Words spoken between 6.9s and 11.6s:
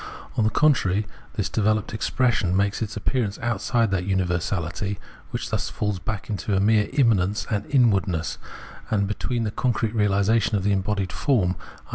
immanence and inwardness; and between the concrete reahsation, the embodied form,